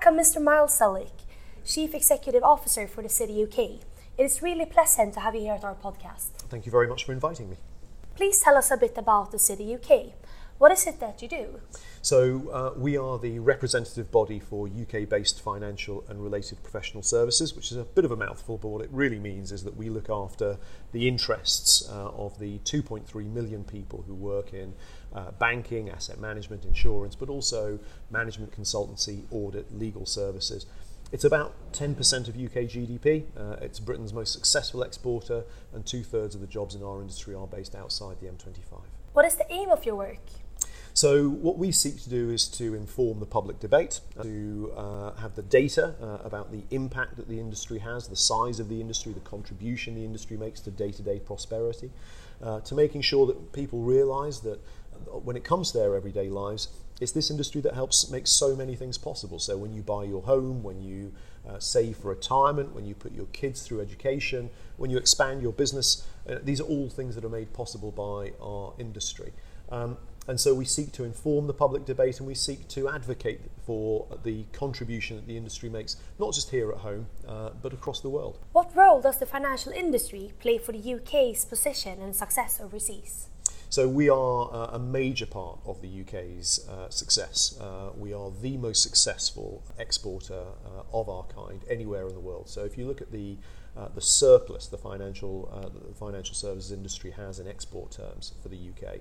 Welcome, 0.00 0.16
Mr. 0.16 0.40
Miles 0.40 0.78
Celic, 0.78 1.10
Chief 1.64 1.92
Executive 1.92 2.44
Officer 2.44 2.86
for 2.86 3.02
the 3.02 3.08
City 3.08 3.42
UK. 3.42 3.80
It 4.16 4.22
is 4.22 4.40
really 4.40 4.64
pleasant 4.64 5.12
to 5.14 5.20
have 5.20 5.34
you 5.34 5.40
here 5.40 5.54
at 5.54 5.64
our 5.64 5.74
podcast. 5.74 6.28
Thank 6.48 6.66
you 6.66 6.70
very 6.70 6.86
much 6.86 7.04
for 7.04 7.12
inviting 7.12 7.50
me. 7.50 7.56
Please 8.14 8.38
tell 8.38 8.56
us 8.56 8.70
a 8.70 8.76
bit 8.76 8.96
about 8.96 9.32
the 9.32 9.40
City 9.40 9.74
UK. 9.74 10.12
What 10.58 10.72
is 10.72 10.88
it 10.88 10.98
that 10.98 11.22
you 11.22 11.28
do? 11.28 11.60
So, 12.02 12.50
uh, 12.50 12.72
we 12.76 12.96
are 12.96 13.16
the 13.16 13.38
representative 13.38 14.10
body 14.10 14.40
for 14.40 14.66
UK 14.66 15.08
based 15.08 15.40
financial 15.40 16.04
and 16.08 16.20
related 16.20 16.60
professional 16.64 17.04
services, 17.04 17.54
which 17.54 17.70
is 17.70 17.78
a 17.78 17.84
bit 17.84 18.04
of 18.04 18.10
a 18.10 18.16
mouthful, 18.16 18.58
but 18.58 18.68
what 18.68 18.82
it 18.82 18.90
really 18.90 19.20
means 19.20 19.52
is 19.52 19.62
that 19.62 19.76
we 19.76 19.88
look 19.88 20.10
after 20.10 20.58
the 20.90 21.06
interests 21.06 21.88
uh, 21.88 22.08
of 22.08 22.40
the 22.40 22.58
2.3 22.60 23.32
million 23.32 23.62
people 23.62 24.02
who 24.08 24.14
work 24.14 24.52
in 24.52 24.74
uh, 25.14 25.30
banking, 25.38 25.90
asset 25.90 26.18
management, 26.18 26.64
insurance, 26.64 27.14
but 27.14 27.28
also 27.28 27.78
management 28.10 28.50
consultancy, 28.50 29.22
audit, 29.30 29.78
legal 29.78 30.06
services. 30.06 30.66
It's 31.12 31.24
about 31.24 31.54
10% 31.72 32.28
of 32.28 32.34
UK 32.34 32.66
GDP. 32.66 33.26
Uh, 33.36 33.56
it's 33.62 33.78
Britain's 33.78 34.12
most 34.12 34.32
successful 34.32 34.82
exporter, 34.82 35.44
and 35.72 35.86
two 35.86 36.02
thirds 36.02 36.34
of 36.34 36.40
the 36.40 36.48
jobs 36.48 36.74
in 36.74 36.82
our 36.82 37.00
industry 37.00 37.36
are 37.36 37.46
based 37.46 37.76
outside 37.76 38.18
the 38.20 38.26
M25. 38.26 38.80
What 39.12 39.24
is 39.24 39.36
the 39.36 39.50
aim 39.52 39.70
of 39.70 39.86
your 39.86 39.94
work? 39.94 40.18
So, 40.98 41.28
what 41.28 41.58
we 41.58 41.70
seek 41.70 42.02
to 42.02 42.10
do 42.10 42.28
is 42.30 42.48
to 42.48 42.74
inform 42.74 43.20
the 43.20 43.26
public 43.26 43.60
debate, 43.60 44.00
to 44.20 44.72
uh, 44.76 45.12
have 45.20 45.36
the 45.36 45.42
data 45.42 45.94
uh, 46.02 46.26
about 46.26 46.50
the 46.50 46.64
impact 46.72 47.18
that 47.18 47.28
the 47.28 47.38
industry 47.38 47.78
has, 47.78 48.08
the 48.08 48.16
size 48.16 48.58
of 48.58 48.68
the 48.68 48.80
industry, 48.80 49.12
the 49.12 49.20
contribution 49.20 49.94
the 49.94 50.04
industry 50.04 50.36
makes 50.36 50.58
to 50.62 50.72
day 50.72 50.90
to 50.90 51.00
day 51.00 51.20
prosperity, 51.20 51.92
uh, 52.42 52.58
to 52.62 52.74
making 52.74 53.02
sure 53.02 53.26
that 53.26 53.52
people 53.52 53.78
realise 53.78 54.40
that 54.40 54.58
when 55.22 55.36
it 55.36 55.44
comes 55.44 55.70
to 55.70 55.78
their 55.78 55.94
everyday 55.94 56.28
lives, 56.28 56.66
it's 57.00 57.12
this 57.12 57.30
industry 57.30 57.60
that 57.60 57.74
helps 57.74 58.10
make 58.10 58.26
so 58.26 58.56
many 58.56 58.74
things 58.74 58.98
possible. 58.98 59.38
So, 59.38 59.56
when 59.56 59.72
you 59.72 59.82
buy 59.82 60.02
your 60.02 60.22
home, 60.22 60.64
when 60.64 60.82
you 60.82 61.12
uh, 61.48 61.60
save 61.60 61.98
for 61.98 62.08
retirement, 62.08 62.74
when 62.74 62.84
you 62.84 62.96
put 62.96 63.12
your 63.12 63.26
kids 63.26 63.62
through 63.62 63.82
education, 63.82 64.50
when 64.78 64.90
you 64.90 64.96
expand 64.98 65.42
your 65.42 65.52
business, 65.52 66.04
uh, 66.28 66.38
these 66.42 66.60
are 66.60 66.64
all 66.64 66.90
things 66.90 67.14
that 67.14 67.24
are 67.24 67.28
made 67.28 67.52
possible 67.52 67.92
by 67.92 68.32
our 68.42 68.74
industry. 68.80 69.32
Um, 69.70 69.96
and 70.28 70.38
so 70.38 70.54
we 70.54 70.66
seek 70.66 70.92
to 70.92 71.04
inform 71.04 71.46
the 71.46 71.54
public 71.54 71.86
debate 71.86 72.18
and 72.18 72.26
we 72.26 72.34
seek 72.34 72.68
to 72.68 72.88
advocate 72.88 73.40
for 73.64 74.06
the 74.24 74.44
contribution 74.52 75.16
that 75.16 75.26
the 75.26 75.36
industry 75.36 75.70
makes, 75.70 75.96
not 76.18 76.34
just 76.34 76.50
here 76.50 76.70
at 76.70 76.78
home, 76.78 77.06
uh, 77.26 77.50
but 77.62 77.72
across 77.72 78.00
the 78.00 78.10
world. 78.10 78.38
What 78.52 78.76
role 78.76 79.00
does 79.00 79.18
the 79.18 79.26
financial 79.26 79.72
industry 79.72 80.32
play 80.38 80.58
for 80.58 80.72
the 80.72 80.94
UK's 80.94 81.46
position 81.46 82.02
and 82.02 82.14
success 82.14 82.60
overseas? 82.62 83.28
So 83.70 83.86
we 83.86 84.08
are 84.08 84.50
uh, 84.52 84.76
a 84.76 84.78
major 84.78 85.26
part 85.26 85.58
of 85.66 85.82
the 85.82 86.00
UK's 86.00 86.66
uh, 86.68 86.88
success. 86.88 87.58
Uh, 87.60 87.90
we 87.96 88.14
are 88.14 88.30
the 88.30 88.56
most 88.56 88.82
successful 88.82 89.62
exporter 89.78 90.42
uh, 90.64 90.98
of 90.98 91.08
our 91.08 91.24
kind 91.24 91.62
anywhere 91.68 92.06
in 92.06 92.14
the 92.14 92.20
world. 92.20 92.48
So 92.48 92.64
if 92.64 92.78
you 92.78 92.86
look 92.86 93.00
at 93.00 93.12
the 93.12 93.36
uh, 93.76 93.88
the 93.94 94.00
surplus 94.00 94.66
the 94.66 94.78
financial 94.78 95.48
uh, 95.52 95.68
the 95.68 95.94
financial 95.94 96.34
services 96.34 96.72
industry 96.72 97.12
has 97.12 97.38
in 97.38 97.46
export 97.46 97.92
terms 97.92 98.32
for 98.42 98.48
the 98.48 98.56
UK, 98.56 99.00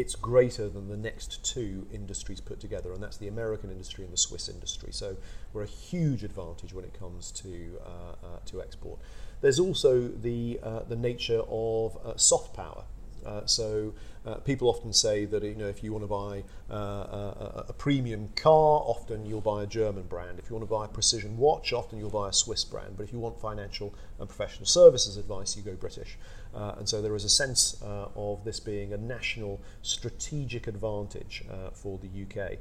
it's 0.00 0.14
greater 0.14 0.68
than 0.68 0.88
the 0.88 0.96
next 0.96 1.44
two 1.44 1.86
industries 1.92 2.40
put 2.40 2.58
together, 2.58 2.92
and 2.92 3.02
that's 3.02 3.18
the 3.18 3.28
American 3.28 3.70
industry 3.70 4.02
and 4.04 4.12
the 4.12 4.16
Swiss 4.16 4.48
industry. 4.48 4.92
So 4.92 5.16
we're 5.52 5.64
a 5.64 5.66
huge 5.66 6.24
advantage 6.24 6.72
when 6.72 6.84
it 6.84 6.94
comes 6.98 7.30
to 7.32 7.78
uh, 7.84 8.26
uh, 8.26 8.38
to 8.46 8.62
export. 8.62 8.98
There's 9.42 9.60
also 9.60 10.08
the 10.08 10.58
uh, 10.62 10.80
the 10.88 10.96
nature 10.96 11.42
of 11.48 11.98
uh, 12.04 12.16
soft 12.16 12.54
power. 12.54 12.84
Uh, 13.24 13.44
so 13.46 13.92
uh, 14.26 14.34
people 14.36 14.68
often 14.68 14.92
say 14.92 15.24
that 15.24 15.42
you 15.42 15.54
know 15.54 15.68
if 15.68 15.82
you 15.82 15.92
want 15.92 16.02
to 16.02 16.08
buy 16.08 16.44
uh, 16.70 16.76
a, 16.76 17.64
a 17.68 17.72
premium 17.72 18.28
car, 18.36 18.82
often 18.84 19.24
you'll 19.24 19.40
buy 19.40 19.62
a 19.62 19.66
German 19.66 20.04
brand. 20.04 20.38
If 20.38 20.50
you 20.50 20.56
want 20.56 20.68
to 20.68 20.74
buy 20.74 20.84
a 20.84 20.88
precision 20.88 21.36
watch, 21.38 21.72
often 21.72 21.98
you'll 21.98 22.10
buy 22.10 22.28
a 22.28 22.32
Swiss 22.32 22.64
brand. 22.64 22.96
But 22.96 23.04
if 23.04 23.12
you 23.12 23.18
want 23.18 23.40
financial 23.40 23.94
and 24.18 24.28
professional 24.28 24.66
services 24.66 25.16
advice, 25.16 25.56
you 25.56 25.62
go 25.62 25.74
British. 25.74 26.18
Uh, 26.54 26.74
and 26.78 26.88
so 26.88 27.00
there 27.00 27.14
is 27.14 27.24
a 27.24 27.28
sense 27.28 27.80
uh, 27.82 28.08
of 28.16 28.44
this 28.44 28.60
being 28.60 28.92
a 28.92 28.96
national 28.98 29.60
strategic 29.82 30.66
advantage 30.66 31.44
uh, 31.50 31.70
for 31.70 31.98
the 31.98 32.08
UK 32.22 32.58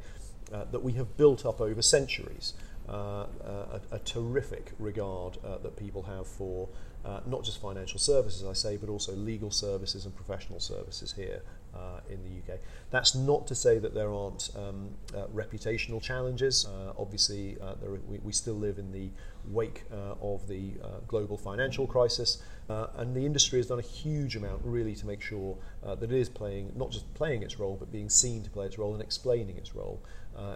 uh, 0.53 0.65
that 0.71 0.83
we 0.83 0.93
have 0.93 1.17
built 1.17 1.45
up 1.45 1.59
over 1.61 1.81
centuries. 1.81 2.53
Uh, 2.57 2.68
a, 2.89 3.81
a, 3.91 3.99
terrific 3.99 4.71
regard 4.79 5.37
uh, 5.43 5.57
that 5.59 5.75
people 5.77 6.03
have 6.03 6.27
for 6.27 6.67
uh, 7.05 7.21
not 7.25 7.43
just 7.43 7.61
financial 7.61 7.99
services, 7.99 8.43
I 8.45 8.53
say, 8.53 8.77
but 8.77 8.89
also 8.89 9.13
legal 9.13 9.51
services 9.51 10.05
and 10.05 10.15
professional 10.15 10.59
services 10.59 11.13
here 11.13 11.41
uh, 11.73 12.01
in 12.09 12.19
the 12.23 12.53
UK. 12.53 12.59
That's 12.91 13.15
not 13.15 13.47
to 13.47 13.55
say 13.55 13.79
that 13.79 13.93
there 13.93 14.11
aren't 14.13 14.49
um, 14.55 14.89
uh, 15.15 15.25
reputational 15.33 16.01
challenges. 16.01 16.65
Uh, 16.65 16.93
obviously, 16.97 17.57
uh, 17.61 17.75
are, 17.85 17.99
we, 18.07 18.19
we, 18.19 18.31
still 18.33 18.55
live 18.55 18.79
in 18.79 18.91
the 18.91 19.09
wake 19.49 19.83
uh, 19.91 20.15
of 20.21 20.47
the 20.47 20.71
uh, 20.83 20.87
global 21.07 21.37
financial 21.37 21.87
crisis, 21.87 22.41
and 22.67 23.15
the 23.15 23.25
industry 23.25 23.59
has 23.59 23.67
done 23.67 23.79
a 23.79 23.83
huge 23.83 24.35
amount 24.35 24.61
really 24.63 24.93
to 24.95 25.07
make 25.07 25.21
sure 25.21 25.57
that 25.83 26.03
it 26.03 26.11
is 26.11 26.29
playing, 26.29 26.71
not 26.75 26.91
just 26.91 27.11
playing 27.15 27.41
its 27.41 27.59
role, 27.59 27.75
but 27.79 27.91
being 27.91 28.09
seen 28.09 28.43
to 28.43 28.49
play 28.49 28.67
its 28.67 28.77
role 28.77 28.93
and 28.93 29.01
explaining 29.01 29.57
its 29.57 29.73
role 29.73 30.01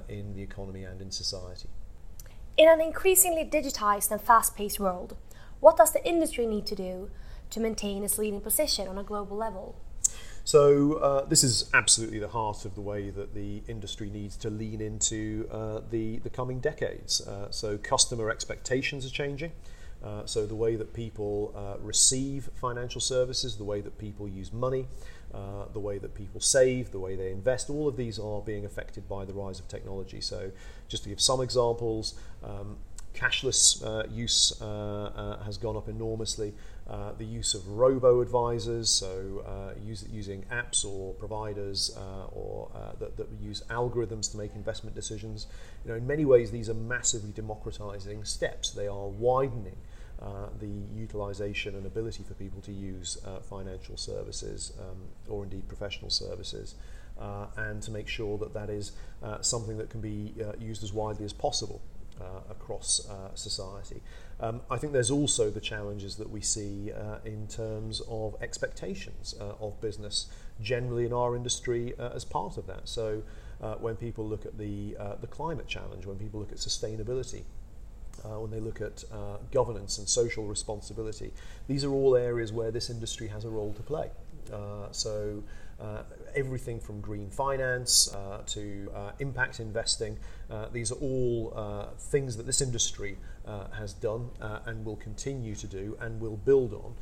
in 0.09 0.33
the 0.35 0.41
economy 0.41 0.83
and 0.83 1.01
in 1.01 1.09
society. 1.09 1.69
In 2.55 2.69
an 2.69 2.79
increasingly 2.79 3.43
digitized 3.45 4.11
and 4.11 4.21
fast 4.21 4.55
paced 4.55 4.79
world, 4.79 5.17
what 5.59 5.75
does 5.75 5.91
the 5.91 6.07
industry 6.07 6.45
need 6.45 6.67
to 6.67 6.75
do 6.75 7.09
to 7.49 7.59
maintain 7.59 8.03
its 8.03 8.19
leading 8.19 8.41
position 8.41 8.87
on 8.87 8.95
a 8.99 9.03
global 9.03 9.35
level? 9.35 9.75
So 10.43 10.93
uh, 10.95 11.25
this 11.25 11.43
is 11.43 11.69
absolutely 11.73 12.19
the 12.19 12.27
heart 12.27 12.65
of 12.65 12.75
the 12.75 12.81
way 12.81 13.09
that 13.09 13.33
the 13.33 13.63
industry 13.67 14.11
needs 14.11 14.37
to 14.37 14.51
lean 14.51 14.81
into 14.81 15.47
uh, 15.51 15.81
the, 15.89 16.19
the 16.19 16.29
coming 16.29 16.59
decades. 16.59 17.21
Uh, 17.21 17.49
so 17.49 17.79
customer 17.79 18.29
expectations 18.29 19.03
are 19.03 19.09
changing. 19.09 19.51
Uh, 20.03 20.25
so 20.25 20.45
the 20.45 20.55
way 20.55 20.75
that 20.75 20.93
people 20.93 21.53
uh, 21.55 21.79
receive 21.81 22.49
financial 22.55 22.99
services, 22.99 23.57
the 23.57 23.63
way 23.63 23.81
that 23.81 23.97
people 23.97 24.27
use 24.27 24.51
money, 24.51 24.85
uh, 25.33 25.65
the 25.71 25.79
way 25.79 25.97
that 25.97 26.13
people 26.13 26.41
save, 26.41 26.91
the 26.91 26.99
way 26.99 27.15
they 27.15 27.31
invest, 27.31 27.69
all 27.69 27.87
of 27.87 27.95
these 27.95 28.19
are 28.19 28.41
being 28.41 28.65
affected 28.65 29.07
by 29.07 29.23
the 29.25 29.33
rise 29.33 29.59
of 29.59 29.67
technology. 29.67 30.21
So 30.21 30.51
just 30.87 31.03
to 31.03 31.09
give 31.09 31.21
some 31.21 31.41
examples, 31.41 32.15
um, 32.43 32.77
cashless 33.13 33.83
uh, 33.85 34.07
use 34.11 34.53
uh, 34.61 34.65
uh, 34.65 35.43
has 35.43 35.57
gone 35.57 35.77
up 35.77 35.87
enormously. 35.87 36.53
Uh, 36.89 37.13
the 37.13 37.25
use 37.25 37.53
of 37.53 37.65
robo 37.69 38.19
advisors, 38.19 38.89
so 38.89 39.43
uh, 39.47 39.79
use, 39.81 40.05
using 40.11 40.43
apps 40.51 40.83
or 40.85 41.13
providers 41.13 41.95
uh, 41.97 42.25
or 42.25 42.69
that, 42.99 43.15
that 43.15 43.27
use 43.41 43.63
algorithms 43.69 44.29
to 44.29 44.37
make 44.37 44.53
investment 44.53 44.93
decisions. 44.93 45.47
You 45.85 45.91
know, 45.91 45.97
in 45.97 46.05
many 46.05 46.25
ways, 46.25 46.51
these 46.51 46.69
are 46.69 46.73
massively 46.73 47.31
democratizing 47.31 48.25
steps. 48.25 48.71
They 48.71 48.87
are 48.87 49.07
widening 49.07 49.77
the 50.59 50.71
utilization 50.95 51.75
and 51.75 51.85
ability 51.85 52.23
for 52.23 52.33
people 52.35 52.61
to 52.61 52.71
use 52.71 53.17
financial 53.49 53.97
services 53.97 54.73
um, 54.79 54.97
or 55.27 55.43
indeed 55.43 55.67
professional 55.67 56.09
services. 56.09 56.75
Uh, 57.19 57.45
and 57.57 57.83
to 57.83 57.91
make 57.91 58.07
sure 58.07 58.39
that 58.39 58.55
that 58.55 58.71
is 58.71 58.93
uh, 59.21 59.39
something 59.39 59.77
that 59.77 59.87
can 59.87 60.01
be 60.01 60.33
uh, 60.41 60.53
used 60.59 60.83
as 60.83 60.91
widely 60.91 61.23
as 61.23 61.31
possible 61.31 61.79
uh, 62.19 62.25
across 62.49 63.07
uh, 63.09 63.33
society. 63.35 64.01
Um, 64.39 64.61
I 64.69 64.77
think 64.77 64.93
there's 64.93 65.11
also 65.11 65.49
the 65.49 65.61
challenges 65.61 66.15
that 66.15 66.29
we 66.29 66.41
see 66.41 66.91
uh, 66.91 67.17
in 67.25 67.47
terms 67.47 68.01
of 68.07 68.35
expectations 68.41 69.35
uh, 69.39 69.53
of 69.59 69.79
business 69.79 70.27
generally 70.61 71.05
in 71.05 71.13
our 71.13 71.35
industry 71.35 71.93
uh, 71.99 72.09
as 72.13 72.25
part 72.25 72.57
of 72.57 72.67
that. 72.67 72.87
So 72.89 73.23
uh, 73.61 73.75
when 73.75 73.95
people 73.95 74.27
look 74.27 74.45
at 74.45 74.57
the, 74.57 74.95
the 75.21 75.27
climate 75.27 75.67
challenge, 75.67 76.05
when 76.05 76.17
people 76.17 76.39
look 76.39 76.51
at 76.51 76.57
sustainability, 76.57 77.43
uh, 78.23 78.39
when 78.39 78.51
they 78.51 78.59
look 78.59 78.81
at 78.81 79.03
uh, 79.11 79.37
governance 79.51 79.97
and 79.97 80.07
social 80.07 80.45
responsibility. 80.45 81.31
These 81.67 81.83
are 81.83 81.91
all 81.91 82.15
areas 82.15 82.51
where 82.51 82.71
this 82.71 82.89
industry 82.89 83.27
has 83.27 83.45
a 83.45 83.49
role 83.49 83.73
to 83.73 83.81
play. 83.81 84.09
Uh, 84.51 84.91
so 84.91 85.43
uh, 85.79 86.03
everything 86.35 86.79
from 86.79 87.01
green 87.01 87.29
finance 87.29 88.13
uh, 88.13 88.41
to 88.45 88.91
uh, 88.95 89.11
impact 89.19 89.59
investing, 89.59 90.17
uh, 90.49 90.67
these 90.71 90.91
are 90.91 90.99
all 90.99 91.53
uh, 91.55 91.85
things 91.97 92.37
that 92.37 92.45
this 92.45 92.61
industry 92.61 93.17
uh, 93.45 93.67
has 93.71 93.93
done 93.93 94.29
and 94.65 94.85
will 94.85 94.95
continue 94.95 95.55
to 95.55 95.67
do 95.67 95.97
and 95.99 96.19
will 96.19 96.37
build 96.37 96.73
on. 96.73 96.93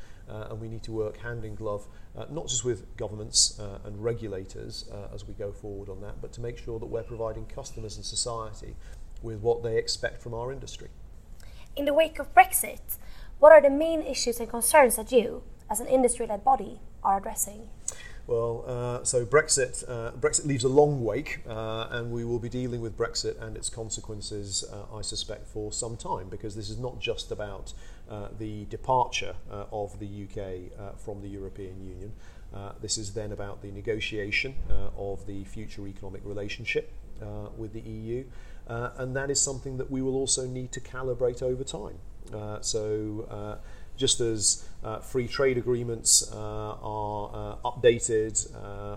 and 0.50 0.60
we 0.60 0.68
need 0.68 0.82
to 0.82 0.92
work 0.92 1.16
hand 1.18 1.44
in 1.44 1.54
glove, 1.54 1.86
not 2.30 2.48
just 2.48 2.64
with 2.64 2.96
governments 2.96 3.60
and 3.84 4.02
regulators 4.02 4.88
as 5.14 5.26
we 5.26 5.34
go 5.34 5.52
forward 5.52 5.88
on 5.88 6.00
that, 6.00 6.20
but 6.20 6.32
to 6.32 6.40
make 6.40 6.58
sure 6.58 6.78
that 6.78 6.86
we're 6.86 7.02
providing 7.02 7.44
customers 7.46 7.96
and 7.96 8.04
society 8.04 8.74
with 9.22 9.40
what 9.40 9.62
they 9.62 9.76
expect 9.76 10.22
from 10.22 10.34
our 10.34 10.50
industry. 10.50 10.88
In 11.74 11.86
the 11.86 11.94
wake 11.94 12.18
of 12.18 12.34
Brexit, 12.34 12.98
what 13.38 13.50
are 13.50 13.60
the 13.62 13.70
main 13.70 14.02
issues 14.02 14.38
and 14.38 14.48
concerns 14.48 14.96
that 14.96 15.10
you, 15.10 15.42
as 15.70 15.80
an 15.80 15.86
industry 15.86 16.26
led 16.26 16.44
body, 16.44 16.80
are 17.02 17.16
addressing? 17.16 17.70
Well, 18.26 18.64
uh, 18.66 19.04
so 19.04 19.24
Brexit, 19.24 19.82
uh, 19.88 20.12
Brexit 20.12 20.44
leaves 20.44 20.64
a 20.64 20.68
long 20.68 21.02
wake, 21.02 21.40
uh, 21.48 21.88
and 21.90 22.12
we 22.12 22.26
will 22.26 22.38
be 22.38 22.50
dealing 22.50 22.82
with 22.82 22.96
Brexit 22.96 23.40
and 23.40 23.56
its 23.56 23.70
consequences, 23.70 24.64
uh, 24.70 24.94
I 24.94 25.00
suspect, 25.00 25.48
for 25.48 25.72
some 25.72 25.96
time, 25.96 26.28
because 26.28 26.54
this 26.54 26.68
is 26.68 26.76
not 26.76 27.00
just 27.00 27.32
about 27.32 27.72
uh, 28.10 28.28
the 28.38 28.66
departure 28.66 29.34
uh, 29.50 29.64
of 29.72 29.98
the 29.98 30.06
UK 30.06 30.98
from 30.98 31.22
the 31.22 31.28
European 31.28 31.80
Union. 31.80 32.12
this 32.82 32.98
is 32.98 33.14
then 33.14 33.32
about 33.32 33.62
the 33.62 33.70
negotiation 33.70 34.54
of 34.96 35.26
the 35.26 35.42
future 35.44 35.86
economic 35.86 36.20
relationship 36.24 36.92
with 37.56 37.72
the 37.72 37.80
EU, 37.80 38.24
uh, 38.68 38.90
and 38.96 39.16
that 39.16 39.30
is 39.30 39.40
something 39.40 39.76
that 39.78 39.90
we 39.90 40.02
will 40.02 40.16
also 40.16 40.46
need 40.46 40.72
to 40.72 40.80
calibrate 40.80 41.42
over 41.42 41.64
time. 41.64 41.98
Uh, 42.32 42.60
so, 42.60 43.26
uh, 43.30 43.56
just 43.96 44.20
as 44.20 44.66
uh, 44.82 44.98
free 44.98 45.28
trade 45.28 45.58
agreements 45.58 46.28
uh, 46.32 46.36
are 46.36 47.58
uh, 47.64 47.70
updated 47.70 48.50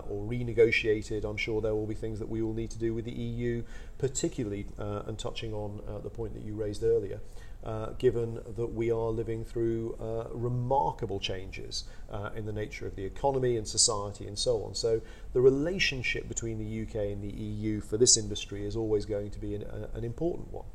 or 0.08 0.26
renegotiated, 0.26 1.24
I'm 1.24 1.36
sure 1.36 1.60
there 1.60 1.74
will 1.74 1.86
be 1.86 1.94
things 1.94 2.18
that 2.18 2.28
we 2.28 2.42
will 2.42 2.54
need 2.54 2.70
to 2.70 2.78
do 2.78 2.94
with 2.94 3.04
the 3.04 3.12
EU, 3.12 3.62
particularly, 3.98 4.66
and 4.78 5.18
touching 5.18 5.54
on 5.54 5.80
the 6.02 6.10
point 6.10 6.34
that 6.34 6.42
you 6.42 6.54
raised 6.54 6.82
earlier. 6.82 7.20
Uh, 7.66 7.90
given 7.98 8.38
that 8.56 8.68
we 8.68 8.92
are 8.92 9.10
living 9.10 9.44
through 9.44 9.96
uh, 10.00 10.28
remarkable 10.32 11.18
changes 11.18 11.82
uh, 12.12 12.30
in 12.36 12.46
the 12.46 12.52
nature 12.52 12.86
of 12.86 12.94
the 12.94 13.04
economy 13.04 13.56
and 13.56 13.66
society 13.66 14.24
and 14.28 14.38
so 14.38 14.62
on. 14.62 14.72
So, 14.72 15.00
the 15.32 15.40
relationship 15.40 16.28
between 16.28 16.58
the 16.58 16.82
UK 16.82 17.10
and 17.10 17.20
the 17.20 17.36
EU 17.36 17.80
for 17.80 17.96
this 17.96 18.16
industry 18.16 18.64
is 18.64 18.76
always 18.76 19.04
going 19.04 19.30
to 19.30 19.40
be 19.40 19.56
an, 19.56 19.64
an 19.94 20.04
important 20.04 20.52
one. 20.52 20.66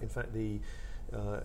in 0.00 0.08
fact, 0.08 0.32
the, 0.32 0.60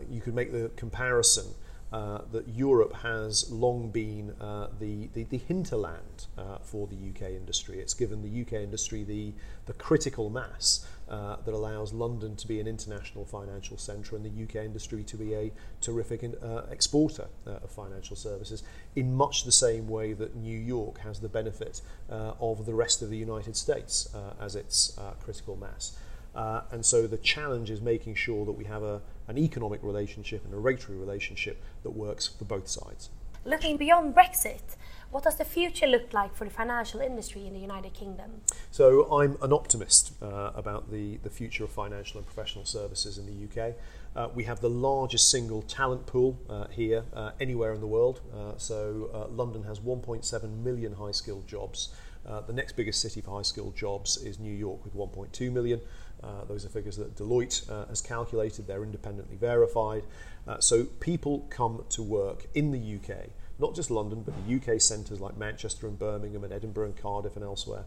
you 0.09 0.21
could 0.21 0.33
make 0.33 0.53
the 0.53 0.71
comparison 0.77 1.47
uh, 1.91 2.19
that 2.31 2.47
Europe 2.49 2.93
has 2.95 3.49
long 3.49 3.89
been 3.89 4.33
uh, 4.41 4.67
the, 4.79 5.07
the, 5.13 5.23
the, 5.23 5.37
hinterland 5.37 6.25
uh, 6.37 6.57
for 6.61 6.85
the 6.87 6.95
UK 6.95 7.31
industry. 7.31 7.79
It's 7.79 7.93
given 7.93 8.21
the 8.21 8.41
UK 8.41 8.61
industry 8.63 9.05
the, 9.05 9.31
the 9.67 9.73
critical 9.73 10.29
mass 10.29 10.85
uh, 11.07 11.37
that 11.45 11.53
allows 11.53 11.93
London 11.93 12.35
to 12.35 12.47
be 12.47 12.59
an 12.59 12.67
international 12.67 13.23
financial 13.23 13.77
centre 13.77 14.17
and 14.17 14.25
the 14.25 14.43
UK 14.43 14.65
industry 14.65 15.03
to 15.05 15.15
be 15.15 15.33
a 15.33 15.51
terrific 15.79 16.23
in, 16.23 16.35
uh, 16.43 16.65
exporter 16.69 17.27
uh, 17.45 17.51
of 17.51 17.71
financial 17.71 18.17
services, 18.17 18.63
in 18.97 19.15
much 19.15 19.45
the 19.45 19.51
same 19.51 19.87
way 19.87 20.11
that 20.11 20.35
New 20.35 20.59
York 20.59 20.99
has 20.99 21.21
the 21.21 21.29
benefit 21.29 21.81
of 22.09 22.65
the 22.65 22.73
rest 22.73 23.01
of 23.01 23.09
the 23.09 23.17
United 23.17 23.55
States 23.55 24.13
as 24.41 24.55
its 24.55 24.99
critical 25.23 25.55
mass. 25.55 25.97
Uh, 26.37 26.61
and 26.71 26.85
so 26.85 27.07
the 27.07 27.17
challenge 27.17 27.71
is 27.71 27.81
making 27.81 28.13
sure 28.13 28.45
that 28.45 28.51
we 28.51 28.65
have 28.65 28.83
a, 28.83 29.01
an 29.27 29.37
economic 29.39 29.81
relationship 29.81 30.45
and 30.45 30.53
a 30.53 30.57
regulatory 30.57 30.97
relationship 30.97 31.61
that 31.81 31.89
works 31.89 32.27
for 32.27 32.45
both 32.45 32.67
sides. 32.67 33.09
Looking 33.43 33.77
beyond 33.77 34.13
Brexit, 34.13 34.75
what 35.09 35.23
does 35.23 35.37
the 35.37 35.45
future 35.45 35.87
look 35.87 36.13
like 36.13 36.35
for 36.35 36.43
the 36.43 36.51
financial 36.51 36.99
industry 36.99 37.47
in 37.47 37.53
the 37.53 37.59
United 37.59 37.93
Kingdom? 37.93 38.41
So 38.71 39.11
I'm 39.11 39.37
an 39.41 39.53
optimist 39.53 40.11
uh, 40.21 40.51
about 40.53 40.91
the, 40.91 41.17
the 41.23 41.29
future 41.29 41.63
of 41.63 41.71
financial 41.71 42.19
and 42.19 42.27
professional 42.27 42.65
services 42.65 43.17
in 43.17 43.25
the 43.25 43.45
UK. 43.45 43.73
Uh, 44.15 44.29
we 44.35 44.43
have 44.43 44.59
the 44.59 44.69
largest 44.69 45.31
single 45.31 45.61
talent 45.61 46.05
pool 46.05 46.37
uh, 46.49 46.67
here 46.67 47.05
uh, 47.13 47.31
anywhere 47.39 47.73
in 47.73 47.79
the 47.79 47.87
world. 47.87 48.19
Uh, 48.35 48.51
so 48.57 49.09
uh, 49.13 49.27
London 49.31 49.63
has 49.63 49.79
1.7 49.79 50.63
million 50.63 50.93
high 50.93 51.11
skilled 51.11 51.47
jobs. 51.47 51.89
the 52.47 52.53
next 52.53 52.75
biggest 52.75 53.01
city 53.01 53.21
for 53.21 53.31
high 53.37 53.43
skilled 53.43 53.75
jobs 53.75 54.17
is 54.17 54.39
New 54.39 54.53
York 54.53 54.83
with 54.83 54.93
1.2 54.93 55.51
million. 55.51 55.79
Uh, 56.23 56.43
those 56.45 56.65
are 56.65 56.69
figures 56.69 56.97
that 56.97 57.15
Deloitte 57.15 57.69
uh, 57.69 57.85
has 57.87 58.01
calculated, 58.01 58.67
they're 58.67 58.83
independently 58.83 59.37
verified. 59.37 60.03
Uh, 60.47 60.59
so 60.59 60.85
people 60.85 61.45
come 61.49 61.83
to 61.89 62.01
work 62.01 62.47
in 62.53 62.71
the 62.71 62.95
UK, 62.95 63.27
not 63.59 63.75
just 63.75 63.91
London, 63.91 64.23
but 64.23 64.33
the 64.45 64.55
UK 64.55 64.81
centres 64.81 65.19
like 65.19 65.37
Manchester 65.37 65.87
and 65.87 65.99
Birmingham 65.99 66.43
and 66.43 66.53
Edinburgh 66.53 66.85
and 66.85 66.97
Cardiff 66.97 67.35
and 67.35 67.45
elsewhere, 67.45 67.83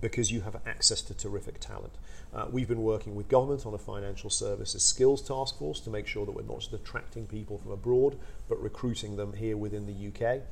because 0.00 0.30
you 0.30 0.40
have 0.42 0.56
access 0.66 1.02
to 1.02 1.14
terrific 1.14 1.60
talent. 1.60 1.92
Uh, 2.32 2.46
we've 2.50 2.68
been 2.68 2.82
working 2.82 3.14
with 3.14 3.28
government 3.28 3.66
on 3.66 3.74
a 3.74 3.78
financial 3.78 4.30
services 4.30 4.82
skills 4.82 5.20
task 5.20 5.58
force 5.58 5.80
to 5.80 5.90
make 5.90 6.06
sure 6.06 6.24
that 6.24 6.32
we're 6.32 6.42
not 6.42 6.60
just 6.60 6.72
attracting 6.72 7.26
people 7.26 7.58
from 7.58 7.72
abroad, 7.72 8.16
but 8.48 8.60
recruiting 8.62 9.16
them 9.16 9.32
here 9.32 9.56
within 9.56 9.86
the 9.86 10.08
UK 10.08 10.42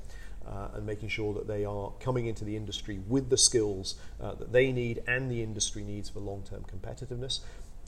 uh, 0.49 0.69
and 0.75 0.87
making 0.87 1.09
sure 1.09 1.35
that 1.35 1.47
they 1.47 1.65
are 1.65 1.93
coming 2.01 2.27
into 2.27 2.45
the 2.45 2.57
industry 2.57 3.01
with 3.07 3.29
the 3.29 3.37
skills 3.37 3.97
uh, 4.21 4.35
that 4.35 4.53
they 4.53 4.73
need 4.73 5.03
and 5.07 5.31
the 5.31 5.43
industry 5.43 5.83
needs 5.83 6.09
for 6.09 6.21
long 6.21 6.43
term 6.43 6.65
competitiveness. 6.65 7.41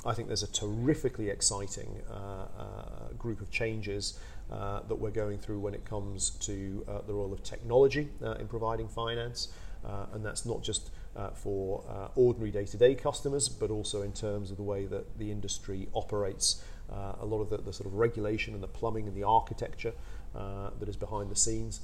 I 0.05 0.15
think 0.15 0.29
there's 0.29 0.43
a 0.43 0.51
terrifically 0.51 1.29
exciting 1.29 2.03
uh, 2.11 2.15
uh 2.15 3.13
group 3.19 3.41
of 3.41 3.51
changes 3.51 4.19
uh, 4.51 4.81
that 4.89 4.95
we're 4.95 5.11
going 5.11 5.39
through 5.39 5.61
when 5.61 5.75
it 5.75 5.85
comes 5.85 6.31
to 6.31 6.85
uh, 6.89 7.01
the 7.07 7.15
role 7.15 7.33
of 7.33 7.43
technology 7.43 8.09
in 8.39 8.49
providing 8.49 8.89
finance, 8.89 9.49
and 10.13 10.25
that's 10.25 10.45
not 10.45 10.63
just 10.63 10.91
for 11.35 11.85
ordinary 12.15 12.51
day 12.51 12.65
to 12.65 12.77
day 12.77 12.95
customers, 12.95 13.49
but 13.49 13.71
also 13.71 14.03
in 14.03 14.13
terms 14.13 14.51
of 14.51 14.57
the 14.57 14.63
way 14.63 14.87
that 14.87 15.19
the 15.19 15.31
industry 15.31 15.89
operates. 15.95 16.63
a 16.91 17.27
lot 17.27 17.41
of 17.41 17.51
the, 17.51 17.59
the, 17.59 17.73
sort 17.73 17.87
of 17.87 17.95
regulation 17.95 18.55
and 18.55 18.63
the 18.63 18.69
plumbing 18.81 19.07
and 19.07 19.17
the 19.17 19.23
architecture 19.23 19.93
that 20.35 20.89
is 20.89 20.97
behind 20.97 21.31
the 21.31 21.37
scenes. 21.37 21.81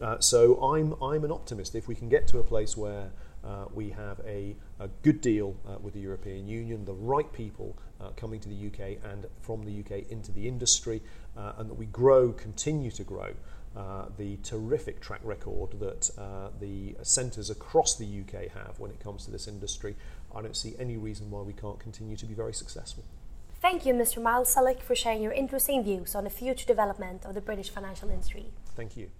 Uh, 0.00 0.18
so 0.20 0.62
I'm, 0.62 0.94
I'm 1.02 1.24
an 1.24 1.32
optimist. 1.32 1.74
If 1.74 1.88
we 1.88 1.94
can 1.94 2.08
get 2.08 2.28
to 2.28 2.38
a 2.38 2.44
place 2.44 2.76
where 2.76 3.10
uh, 3.44 3.66
we 3.72 3.90
have 3.90 4.20
a, 4.26 4.56
a 4.80 4.88
good 5.02 5.20
deal 5.20 5.56
uh, 5.66 5.78
with 5.80 5.94
the 5.94 6.00
European 6.00 6.46
Union, 6.48 6.84
the 6.84 6.92
right 6.92 7.30
people 7.32 7.76
uh, 8.00 8.10
coming 8.10 8.40
to 8.40 8.48
the 8.48 8.66
UK 8.66 8.98
and 9.10 9.26
from 9.40 9.64
the 9.64 9.80
UK 9.80 10.10
into 10.10 10.32
the 10.32 10.46
industry, 10.46 11.02
uh, 11.36 11.52
and 11.58 11.70
that 11.70 11.74
we 11.74 11.86
grow, 11.86 12.32
continue 12.32 12.90
to 12.90 13.04
grow. 13.04 13.32
Uh, 13.76 14.06
the 14.16 14.36
terrific 14.38 15.00
track 15.00 15.20
record 15.22 15.78
that 15.78 16.10
the 16.58 16.96
centres 17.02 17.50
across 17.50 17.96
the 17.96 18.06
UK 18.22 18.48
have 18.50 18.80
when 18.80 18.90
it 18.90 18.98
comes 18.98 19.24
to 19.24 19.30
this 19.30 19.46
industry, 19.46 19.94
I 20.34 20.42
don't 20.42 20.56
see 20.56 20.74
any 20.78 20.96
reason 20.96 21.30
why 21.30 21.42
we 21.42 21.52
can't 21.52 21.78
continue 21.78 22.16
to 22.16 22.26
be 22.26 22.34
very 22.34 22.54
successful. 22.54 23.04
Thank 23.60 23.84
you, 23.84 23.92
Mr. 23.92 24.22
Miles 24.22 24.52
Celic, 24.52 24.82
for 24.82 24.94
sharing 24.94 25.22
your 25.22 25.32
interesting 25.32 25.84
views 25.84 26.14
on 26.14 26.24
the 26.24 26.30
future 26.30 26.66
development 26.66 27.24
of 27.24 27.34
the 27.34 27.40
British 27.40 27.70
financial 27.70 28.08
industry. 28.08 28.46
Thank 28.74 28.96
you. 28.96 29.10